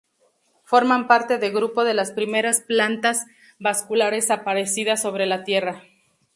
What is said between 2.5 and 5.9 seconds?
plantas vasculares aparecidas sobre la Tierra.